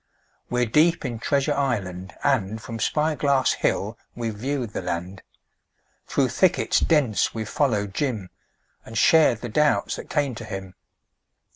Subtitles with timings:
[0.49, 5.21] We're deep in Treasure Island, and From Spy Glass Hill we've viewed the land;
[6.07, 8.31] Through thickets dense we've followed Jim
[8.83, 10.73] And shared the doubts that came to him.